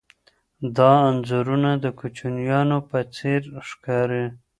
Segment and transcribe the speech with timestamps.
[0.77, 4.25] دا انځورونه د کوچنیانو په څېر ښکاري.